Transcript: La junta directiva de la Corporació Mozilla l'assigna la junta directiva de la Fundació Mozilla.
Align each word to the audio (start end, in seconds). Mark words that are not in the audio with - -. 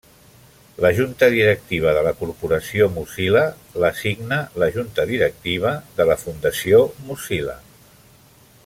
La 0.85 0.89
junta 0.99 1.27
directiva 1.33 1.91
de 1.97 2.01
la 2.07 2.13
Corporació 2.21 2.87
Mozilla 2.95 3.43
l'assigna 3.83 4.41
la 4.63 4.71
junta 4.79 5.07
directiva 5.15 5.75
de 6.01 6.09
la 6.13 6.17
Fundació 6.25 6.81
Mozilla. 7.11 7.57